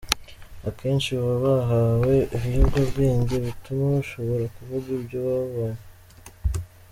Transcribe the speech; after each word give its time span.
Akenshi 0.69 1.09
baba 1.23 1.37
bahawe 1.45 2.15
ibiyobyabwenge 2.35 3.35
bituma 3.45 3.83
bashobora 3.95 4.45
kuvuga 4.55 4.87
ibyo 4.97 5.17
babonye. 5.27 5.81